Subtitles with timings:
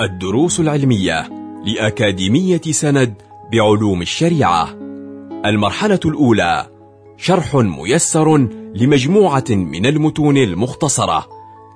[0.00, 1.28] الدروس العلمية
[1.64, 3.14] لأكاديمية سند
[3.52, 4.68] بعلوم الشريعة.
[5.44, 6.66] المرحلة الأولى
[7.16, 8.36] شرح ميسر
[8.74, 11.26] لمجموعة من المتون المختصرة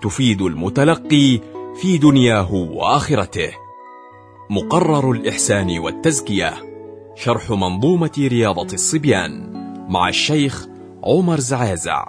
[0.03, 1.41] تفيد المتلقي
[1.75, 3.51] في دنياه وآخرته.
[4.51, 6.53] مقرر الإحسان والتزكية
[7.15, 9.53] شرح منظومة رياضة الصبيان
[9.89, 10.69] مع الشيخ
[11.05, 12.09] عمر زعازع.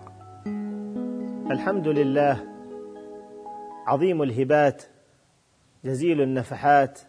[1.52, 2.44] الحمد لله.
[3.88, 4.84] عظيم الهبات
[5.86, 7.00] جزيل النفحات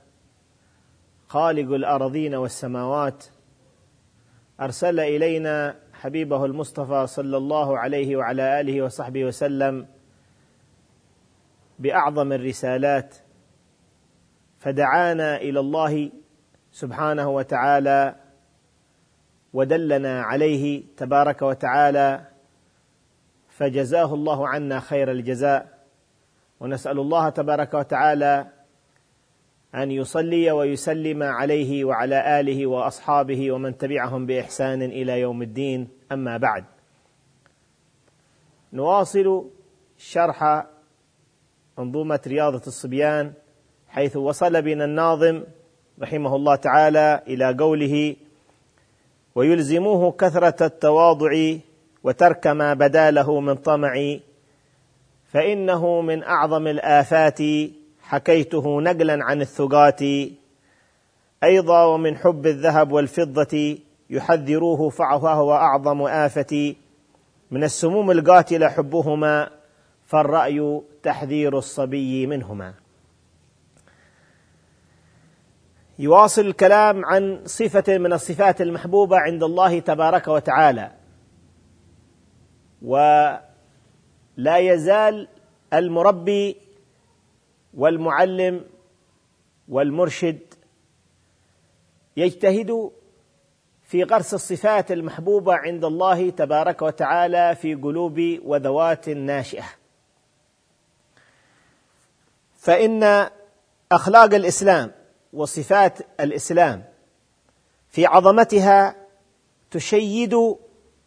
[1.29, 3.25] خالق الارضين والسماوات.
[4.61, 9.87] أرسل إلينا حبيبه المصطفى صلى الله عليه وعلى آله وصحبه وسلم
[11.79, 13.17] بأعظم الرسالات
[14.59, 16.11] فدعانا إلى الله
[16.73, 18.15] سبحانه وتعالى
[19.53, 22.27] ودلنا عليه تبارك وتعالى
[23.49, 25.85] فجزاه الله عنا خير الجزاء.
[26.61, 28.54] ونسأل الله تبارك وتعالى
[29.75, 35.89] أن يصلي ويسلم عليه وعلى آله وأصحابه ومن تبعهم بإحسان إلى يوم الدين.
[36.13, 36.65] أما بعد
[38.73, 39.51] نواصل
[39.99, 40.67] شرح
[41.79, 43.33] منظومة رياضة الصبيان
[43.89, 45.43] حيث وصل بنا الناظم
[46.03, 48.17] رحمه الله تعالى إلى قوله
[49.35, 51.57] ويلزموه كثرة التواضع
[52.03, 54.19] وترك ما بدا له من طمع
[55.27, 57.39] فإنه من أعظم الآفات
[58.05, 60.03] حكيته نقلا عن الثقات.
[61.45, 63.79] أيضا ومن حب الذهب والفضة
[64.11, 66.75] يحذروه فهو اعظم آفة.
[67.51, 69.51] من السموم القاتلة حبهما
[70.05, 72.75] فالرأي تحذير الصبي منهما.
[75.99, 80.91] يواصل الكلام عن صفة من الصفات المحبوبة عند الله تبارك وتعالى.
[82.83, 83.39] ولا
[84.59, 85.29] يزال
[85.73, 86.57] المربي
[87.77, 88.65] والمعلم
[89.69, 90.39] والمرشد
[92.17, 92.91] يجتهد
[93.83, 99.65] في غرس الصفات المحبوبة عند الله تبارك وتعالى في قلوب وذوات ناشئه
[102.59, 103.31] فإن
[103.93, 104.93] أخلاق الإسلام
[105.33, 106.85] وصفات الإسلام
[107.91, 108.97] في عظمتها
[109.71, 110.37] تشيد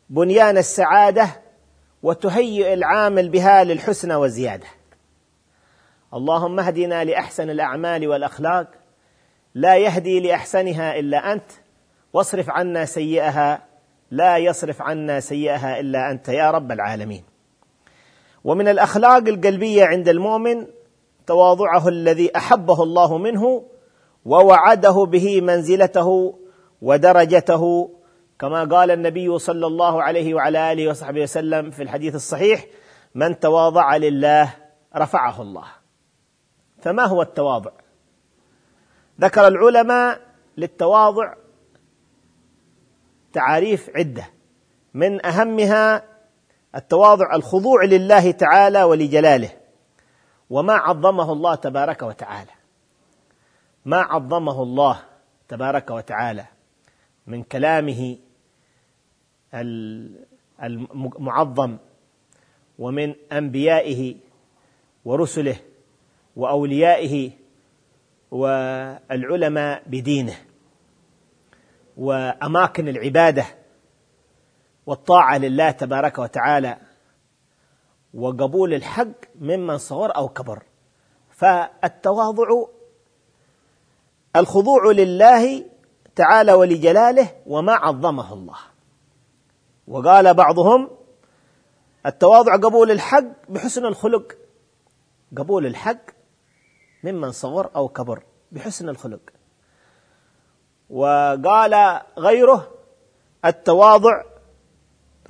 [0.09, 1.41] بنيان السعادة
[2.03, 4.68] وتهيئ العامل بها للحسنى والزيادة.
[6.13, 8.68] اللهم اهدنا لأحسن الأعمال والأخلاق
[9.56, 11.51] لا يهدي لأحسنها إلا أنت
[12.13, 13.63] واصرف عنا سيئها
[14.12, 17.23] لا يصرف عنا سيئها إلا أنت يا رب العالمين.
[18.44, 20.67] ومن الأخلاق القلبية عند المؤمن
[21.28, 23.63] تواضعه الذي أحبه الله منه
[24.25, 26.40] ووعده به منزلته
[26.81, 27.90] ودرجته
[28.40, 32.66] كما قال النبي صلى الله عليه وعلى آله وصحبه وسلم في الحديث الصحيح
[33.16, 34.53] من تواضع لله
[34.96, 35.66] رفعه الله.
[36.82, 37.72] فما هو التواضع؟
[39.22, 40.22] ذكر العلماء
[40.58, 41.34] للتواضع
[43.34, 44.30] تعاريف عدة.
[44.94, 46.04] من أهمها
[46.76, 49.50] التواضع الخضوع لله تعالى ولجلاله
[50.50, 52.52] وما عظمه الله تبارك وتعالى.
[53.86, 55.00] ما عظمه الله
[55.48, 56.46] تبارك وتعالى
[57.28, 58.18] من كلامه
[60.64, 61.78] المعظم
[62.80, 64.16] ومن أنبيائه
[65.06, 65.58] ورسله
[66.38, 67.31] وأوليائه
[68.31, 70.36] والعلماء بدينه
[71.98, 73.46] وأماكن العبادة
[74.86, 76.78] والطاعة لله تبارك وتعالى
[78.14, 80.64] وقبول الحق ممن صغر أو كبر.
[81.30, 82.47] فالتواضع
[84.36, 85.66] الخضوع لله
[86.16, 88.58] تعالى ولجلاله وما عظمه الله.
[89.88, 90.90] وقال بعضهم
[92.06, 94.38] التواضع قبول الحق بحسن الخلق
[95.38, 96.16] قبول الحق
[97.03, 99.19] ممن صغر أو كبر بحسن الخلق.
[100.90, 102.72] وقال غيره
[103.46, 104.24] التواضع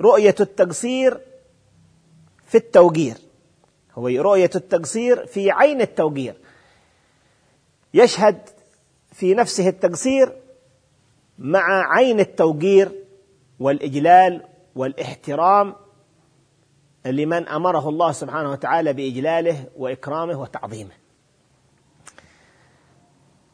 [0.00, 1.20] رؤية التقصير
[2.46, 3.16] في التوقير.
[3.94, 6.34] هو رؤية التقصير في عين التوقير.
[7.94, 8.48] يشهد
[9.12, 10.32] في نفسه التقصير
[11.38, 13.04] مع عين التوقير
[13.60, 14.44] والإجلال
[14.74, 15.74] والإحترام
[17.06, 21.07] لمن أمره الله سبحانه وتعالى بإجلاله وإكرامه وتعظيمه.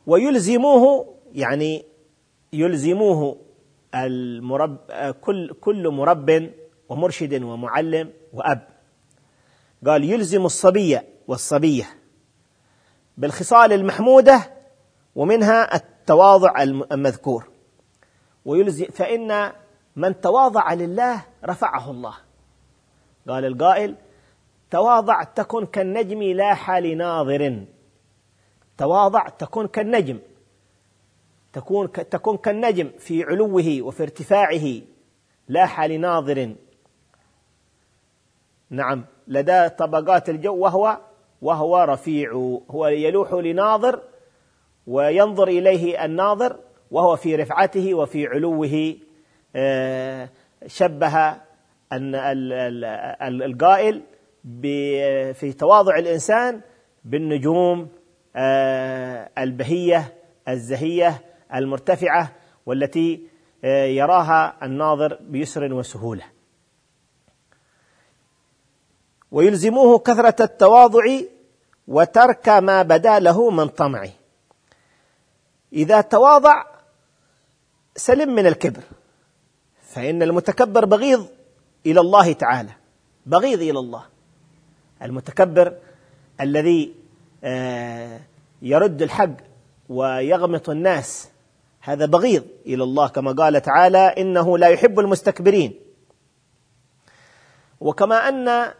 [0.06, 1.84] ويلزموه يعني
[2.52, 3.36] يلزموه
[3.94, 4.78] المرب
[5.20, 6.50] كل كل مرب
[6.88, 8.68] ومرشد ومعلم وأب.
[9.86, 10.98] قال يلزم الصبي
[11.28, 11.84] والصبية
[13.16, 14.50] بالخصال المحمودة
[15.14, 17.48] ومنها التواضع المذكور.
[18.44, 19.52] ويلزم فإن
[19.96, 22.14] من تواضع لله رفعه الله.
[23.28, 23.94] قال القائل
[24.70, 27.64] تواضع تكن كالنجم لاح لناظر
[28.78, 30.18] تواضع تكون كالنجم.
[31.52, 34.80] تكون تكون كالنجم في علوه وفي ارتفاعه.
[35.48, 36.54] لاح لناظر
[38.70, 40.98] نعم لدى طبقات الجو وهو
[41.42, 42.32] وهو رفيع.
[42.70, 44.02] هو يلوح لناظر
[44.86, 46.60] وينظر إليه الناظر
[46.90, 48.96] وهو في رفعته وفي علوه.
[49.56, 50.28] آه،
[50.66, 51.36] شبه
[51.92, 52.14] أن
[53.42, 54.02] القائل
[55.34, 56.60] في تواضع الإنسان
[57.04, 57.88] بالنجوم.
[58.36, 60.14] البهية
[60.48, 62.32] الزهية المرتفعة
[62.66, 63.34] والتي
[63.64, 66.24] آه، يراها الناظر بيسر وسهولة.
[69.30, 71.02] ويلزموه كثرة التواضع
[71.88, 74.08] وترك ما بدا له من طمع.
[75.72, 76.64] إذا تواضع
[77.96, 78.82] سلم من الكبر
[79.82, 81.26] فإن المتكبر بغيض
[81.86, 82.70] إلى الله تعالى.
[83.26, 84.04] بغيض إلى الله.
[85.02, 85.76] المتكبر
[86.40, 87.03] الذي آه،
[88.62, 89.30] يرد الحق
[89.88, 91.30] ويغمط الناس.
[91.80, 95.80] هذا بغيض إلى الله كما قال تعالى إنه لا يحب المستكبرين.
[97.80, 98.72] وكما أن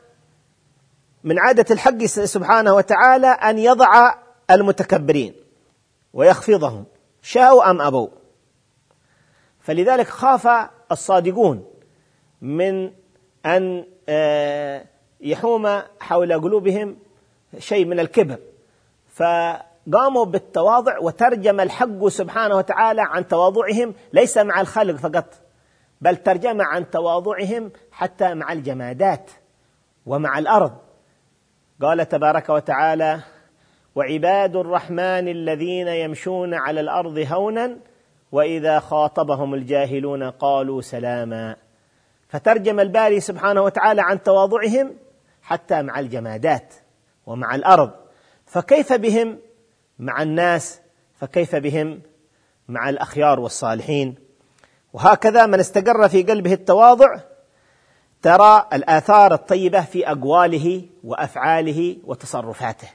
[1.24, 4.14] من عادة الحق سبحانه وتعالى أن يضع
[4.50, 5.34] المتكبرين
[6.12, 6.84] ويخفضهم
[7.22, 8.08] شاءوا أم أبوا.
[9.60, 11.64] فلذلك خاف الصادقون
[12.42, 12.92] من
[13.46, 14.84] أن آه،
[15.20, 16.96] يحوم حول قلوبهم
[17.58, 18.38] شيء من الكبر.
[19.14, 25.34] فقاموا بالتواضع وترجم الحق سبحانه وتعالى عن تواضعهم ليس مع الخلق فقط
[26.00, 29.30] بل ترجم عن تواضعهم حتى مع الجمادات
[30.06, 30.72] ومع الأرض.
[31.82, 33.20] قال تبارك وتعالى
[33.94, 37.76] وعباد الرحمن الذين يمشون على الأرض هونا
[38.32, 41.56] وإذا خاطبهم الجاهلون قالوا سلاما.
[42.28, 44.94] فترجم الباري سبحانه وتعالى عن تواضعهم
[45.42, 46.74] حتى مع الجمادات
[47.26, 48.03] ومع الأرض.
[48.46, 49.38] فكيف بهم
[49.98, 50.80] مع الناس؟
[51.14, 52.02] فكيف بهم
[52.68, 54.14] مع الأخيار والصالحين؟
[54.92, 57.20] وهكذا من استقر في قلبه التواضع
[58.22, 62.88] ترى الآثار الطيبة في أقواله وأفعاله وتصرفاته.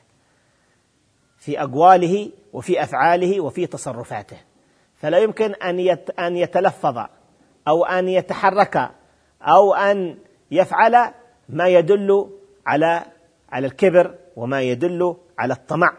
[1.38, 4.38] في أقواله وفي أفعاله وفي تصرفاته.
[4.96, 7.06] فلا يمكن أن أن يتلفظ
[7.68, 8.92] أو أن يتحرك
[9.42, 10.18] أو أن
[10.52, 11.14] يفعل
[11.50, 12.30] ما يدل
[12.66, 13.06] على
[13.52, 15.94] على الكبر وما يدل على الطمع.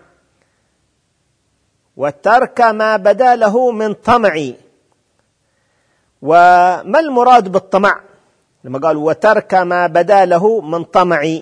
[1.96, 4.52] وترك ما بدا له من طمع.
[6.22, 8.00] وما المراد بالطمع؟
[8.64, 11.38] لما قال وترك ما بدا له من طمع.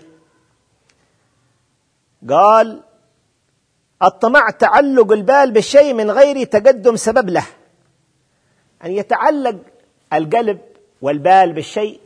[2.31, 2.83] قال
[4.03, 7.47] الطمع تعلق البال بالشيء من غير تقدم سبب له.
[8.85, 9.56] أن يتعلق
[10.12, 10.61] القلب
[11.03, 12.00] والبال بالشيء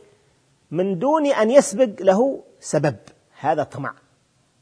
[0.71, 2.95] من دون أن يسبق له سبب.
[3.39, 3.93] هذا طمع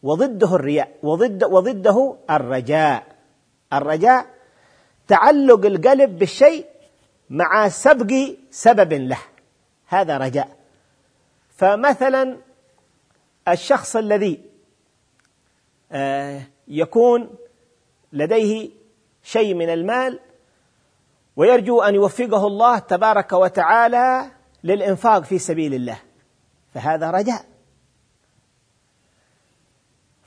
[0.04, 3.08] وضده الرياء وضد وضده الرجاء.
[3.74, 4.26] الرجاء
[5.08, 6.66] تعلق القلب بالشيء
[7.30, 8.14] مع سبق
[8.52, 9.20] سبب له.
[9.88, 10.58] هذا رجاء.
[11.58, 12.38] فمثلا
[13.48, 14.40] الشخص الذي
[15.92, 17.30] آه، يكون
[18.14, 18.70] لديه
[19.24, 20.20] شيء من المال
[21.36, 24.32] ويرجو أن يوفقه الله تبارك وتعالى
[24.64, 26.00] للإنفاق في سبيل الله.
[26.74, 27.51] فهذا رجاء.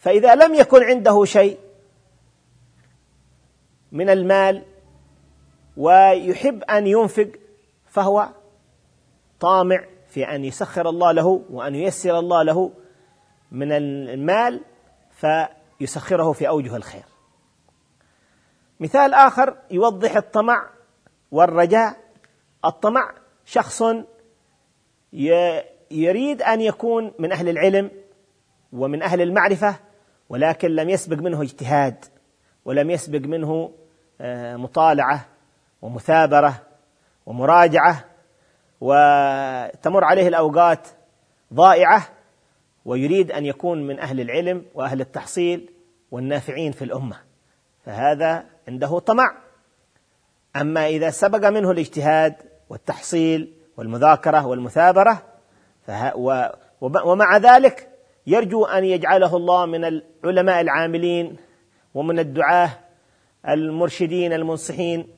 [0.04, 1.58] فإذا لم يكن عنده شيء
[3.92, 4.62] من المال
[5.76, 7.28] ويحب أن ينفق
[7.86, 8.28] فهو
[9.40, 12.72] طامع في أن يسخر الله له وأن ييسر الله له
[13.52, 14.60] من المال
[15.10, 17.04] فيسخره في أوجه الخير.
[18.80, 20.70] مثال آخر يوضح الطمع
[21.30, 21.96] والرجاء.
[22.64, 23.82] الطمع شخص
[25.90, 27.90] يريد أن يكون من أهل العلم
[28.72, 29.76] ومن أهل المعرفة
[30.28, 32.04] ولكن لم يسبق منه اجتهاد
[32.64, 33.72] ولم يسبق منه
[34.20, 35.26] آه، مطالعة
[35.82, 36.62] ومثابرة
[37.26, 38.04] ومراجعة
[38.80, 40.88] وتمر عليه الأوقات
[41.54, 42.02] ضائعة
[42.84, 45.70] ويريد أن يكون من أهل العلم وأهل التحصيل
[46.10, 47.16] والنافعين في الأمة.
[47.84, 49.36] فهذا عنده طمع.
[50.56, 52.34] أما إذا سبق منه الاجتهاد
[52.68, 55.22] والتحصيل والمذاكرة والمثابرة
[56.80, 57.93] ومع ذلك
[58.26, 61.36] يرجو أن يجعله الله من العلماء العاملين
[61.94, 62.70] ومن الدعاة
[63.48, 65.08] المرشدين المنصحين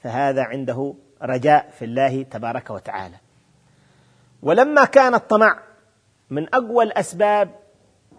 [0.00, 3.16] فهذا عنده رجاء في الله تبارك وتعالى.
[4.42, 5.62] ولما كان الطمع
[6.30, 7.50] من أقوى الأسباب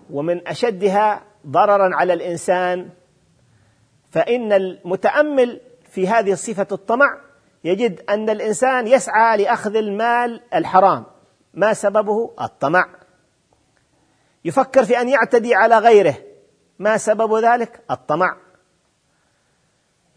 [0.10, 2.90] ومن أشدها ضررا على الإنسان
[4.12, 7.22] فإن المتأمل في هذه صفة الطمع
[7.64, 11.06] يجد أن الإنسان يسعى لأخذ المال الحرام.
[11.54, 13.05] ما سببه؟ الطمع.
[14.46, 16.18] يفكر في أن يعتدي على غيره.
[16.80, 18.38] ما سبب ذلك؟ الطمع.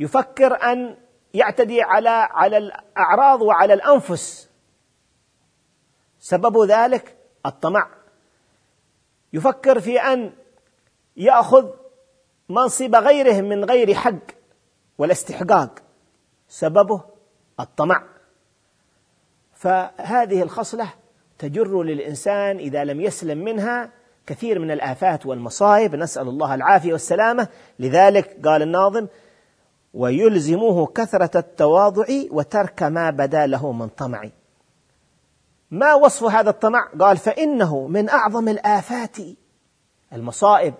[0.00, 0.96] يفكر أن
[1.34, 4.50] يعتدي على على الأعراض وعلى الأنفس.
[6.18, 7.16] سبب ذلك؟
[7.46, 7.90] الطمع.
[9.32, 10.32] يفكر في أن
[11.16, 11.70] يأخذ
[12.48, 14.26] منصب غيره من غير حق
[14.98, 15.78] والاستحقاق.
[16.48, 17.04] سببه
[17.60, 18.04] الطمع.
[19.54, 20.94] فهذه الخصلة
[21.38, 23.97] تجر للإنسان إذا لم يسلم منها
[24.28, 27.48] كثير من الآفات والمصائب نسأل الله العافية والسلامة.
[27.78, 29.06] لذلك قال الناظم
[29.94, 34.30] ويلزمه كثرة التواضع وترك ما بدا له من طمع.
[35.70, 39.16] ما وصف هذا الطمع؟ قال فإنه من أعظم الآفات
[40.12, 40.74] المصائب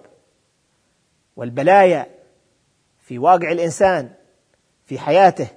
[1.37, 2.07] والبلايا
[2.99, 4.11] في واقع الإنسان
[4.87, 5.49] في حياته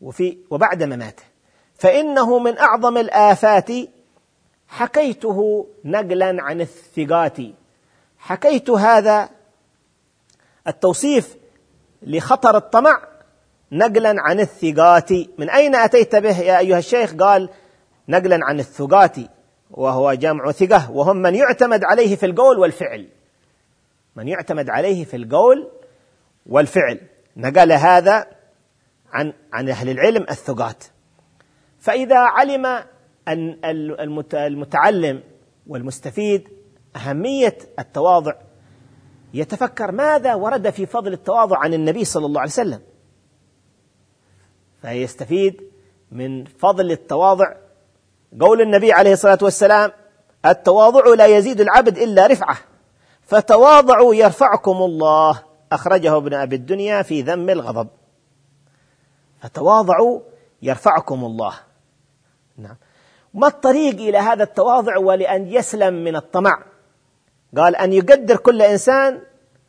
[0.00, 1.22] وفي وبعد مماته.
[1.74, 3.70] فإنه من أعظم الآفات
[4.70, 7.36] حكيته نقلا عن الثقات.
[8.18, 9.28] حكيت هذا
[10.68, 11.36] التوصيف
[12.02, 13.02] لخطر الطمع
[13.72, 15.12] نقلا عن الثقات.
[15.38, 17.48] من أين أتيت به يا أيها الشيخ؟ قال
[18.08, 19.16] نقلا عن الثقات
[19.70, 23.08] وهو جمع ثقة وهم من يعتمد عليه في القول والفعل.
[24.16, 25.70] من يعتمد عليه في القول
[26.46, 27.00] والفعل.
[27.36, 28.26] نقل هذا
[29.12, 30.84] عن عن أهل العلم الثقات.
[31.80, 32.84] فإذا علم
[34.34, 35.22] المتعلم
[35.66, 36.48] والمستفيد
[36.96, 38.32] أهمية التواضع.
[39.34, 42.80] يتفكر ماذا ورد في فضل التواضع عن النبي صلى الله عليه وسلم.
[44.82, 45.62] فيستفيد
[46.12, 47.54] من فضل التواضع.
[48.40, 49.92] قول النبي عليه الصلاة والسلام
[50.46, 52.56] التواضع لا يزيد العبد إلا رفعه
[53.22, 55.42] فتواضعوا يرفعكم الله.
[55.72, 57.88] أخرجه ابن أبي الدنيا في ذم الغضب.
[59.40, 60.20] فتواضعوا
[60.62, 61.54] يرفعكم الله.
[62.56, 62.76] نعم.
[63.34, 66.62] ما الطريق إلى هذا التواضع ولأن يسلم من الطمع؟
[67.56, 69.20] قال أن يقدر كل إنسان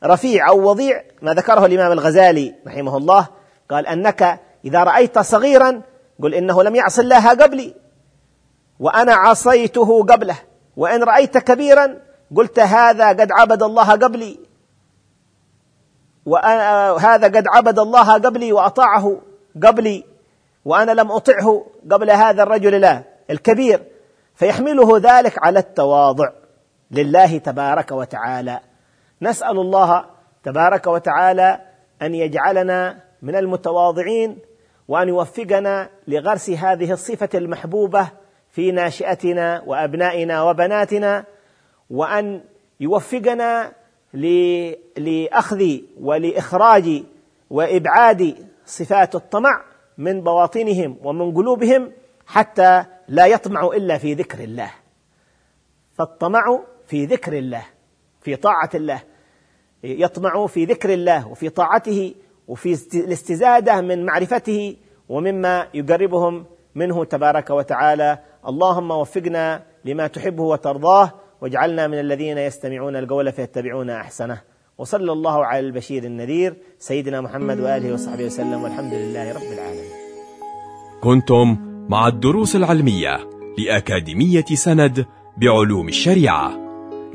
[0.03, 3.27] رفيع أو وضيع ما ذكره الإمام الغزالي رحمه الله.
[3.69, 5.81] قال أنك إذا رأيت صغيرا
[6.23, 7.73] قل إنه لم يعص الله قبلي
[8.79, 10.35] وأنا عصيته قبله
[10.77, 11.97] وإن رأيت كبيرا
[12.35, 14.39] قلت هذا قد عبد الله قبلي
[16.25, 19.21] وهذا قد عبد الله قبلي وأطاعه
[19.63, 20.03] قبلي
[20.65, 23.10] وأنا لم أطعه قبل هذا الرجل لا.
[23.29, 23.83] الكبير
[24.35, 26.29] فيحمله ذلك على التواضع
[26.91, 28.59] لله تبارك وتعالى.
[29.21, 30.05] نسأل الله
[30.43, 31.59] تبارك وتعالى
[32.01, 34.37] أن يجعلنا من المتواضعين
[34.87, 38.07] وأن يوفقنا لغرس هذه الصفة المحبوبة
[38.49, 41.25] في ناشئتنا وأبنائنا وبناتنا
[41.89, 42.41] وأن
[42.79, 43.71] يوفقنا
[44.97, 47.03] لأخذ ولإخراج
[47.49, 48.35] وإبعاد
[48.65, 49.63] صفات الطمع
[49.97, 51.91] من بواطنهم ومن قلوبهم
[52.27, 54.71] حتى لا يطمع إلا في ذكر الله.
[55.93, 57.65] فالطمع في ذكر الله
[58.21, 59.01] في طاعة الله.
[59.83, 62.15] يطمع في ذكر الله وفي طاعته
[62.47, 64.75] وفي الاستزادة من معرفته
[65.09, 68.19] ومما يقربهم منه تبارك وتعالى.
[68.47, 74.41] اللهم وفقنا لما تحبه وترضاه واجعلنا من الذين يستمعون القول فيتبعون أحسنه.
[74.77, 79.91] وصلى الله على البشير النذير سيدنا محمد وآله وصحبه وسلم والحمد لله رب العالمين.
[81.03, 85.05] كنتم مع الدروس العلمية لأكاديمية سند
[85.37, 86.51] بعلوم الشريعة.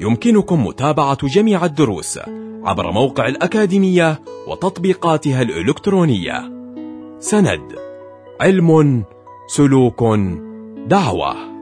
[0.00, 2.20] يمكنكم متابعة جميع الدروس
[2.64, 6.52] عبر موقع الأكاديمية وتطبيقاتها الإلكترونية.
[7.18, 7.76] سند
[8.40, 9.04] علم
[9.49, 10.04] سلوك
[10.87, 11.55] دعوة